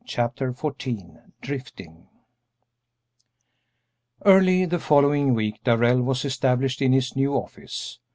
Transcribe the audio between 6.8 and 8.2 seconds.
in his new office.